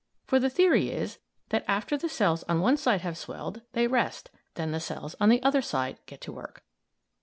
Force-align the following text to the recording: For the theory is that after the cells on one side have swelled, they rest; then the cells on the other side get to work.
For 0.25 0.39
the 0.39 0.49
theory 0.49 0.89
is 0.89 1.19
that 1.49 1.63
after 1.67 1.95
the 1.95 2.09
cells 2.09 2.41
on 2.49 2.59
one 2.59 2.75
side 2.75 3.01
have 3.01 3.19
swelled, 3.19 3.61
they 3.73 3.85
rest; 3.85 4.31
then 4.55 4.71
the 4.71 4.79
cells 4.79 5.15
on 5.21 5.29
the 5.29 5.43
other 5.43 5.61
side 5.61 5.99
get 6.07 6.21
to 6.21 6.31
work. 6.31 6.63